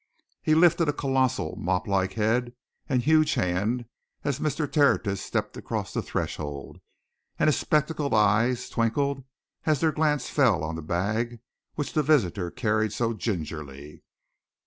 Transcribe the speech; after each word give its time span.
He 0.41 0.55
lifted 0.55 0.89
a 0.89 0.93
colossal, 0.93 1.55
mop 1.59 1.85
like 1.87 2.13
head 2.13 2.53
and 2.89 3.01
a 3.01 3.05
huge 3.05 3.35
hand 3.35 3.85
as 4.23 4.39
Mr. 4.39 4.65
Tertius 4.67 5.21
stepped 5.21 5.55
across 5.57 5.93
the 5.93 6.01
threshold, 6.01 6.79
and 7.37 7.47
his 7.47 7.59
spectacled 7.59 8.11
eyes 8.15 8.67
twinkled 8.67 9.23
as 9.67 9.79
their 9.79 9.91
glance 9.91 10.27
fell 10.27 10.63
on 10.63 10.73
the 10.73 10.81
bag 10.81 11.39
which 11.75 11.93
the 11.93 12.01
visitor 12.01 12.49
carried 12.49 12.93
so 12.93 13.13
gingerly. 13.13 14.01